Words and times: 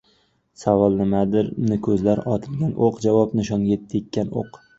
Savol— 0.61 0.95
nimanidir 1.01 1.75
ko‘zlab 1.89 2.23
otilgan 2.37 2.73
o‘q. 2.87 2.91
Javob— 3.05 3.37
nishonga 3.43 3.79
tekkan 3.95 4.35
o‘q. 4.43 4.61